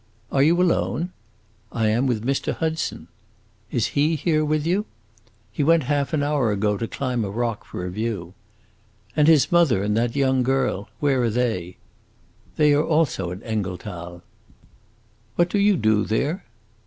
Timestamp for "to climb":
6.75-7.23